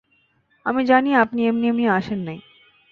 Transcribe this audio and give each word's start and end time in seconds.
আমি 0.65 0.81
জানি 0.85 1.09
আপনি 1.15 1.39
এমনি 1.47 1.65
এমনি 1.67 1.85
আসেন 1.89 2.19
নাই। 2.23 2.39